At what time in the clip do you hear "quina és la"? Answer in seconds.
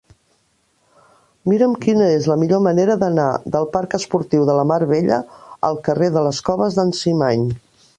1.83-2.39